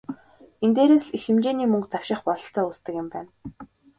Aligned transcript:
Энэ 0.63 0.73
дээрээс 0.75 1.03
л 1.07 1.13
их 1.15 1.23
хэмжээний 1.27 1.69
мөнгө 1.71 1.89
завших 1.93 2.19
бололцоо 2.25 2.65
үүсдэг 2.67 2.93
юм 3.01 3.07
байна. 3.13 3.31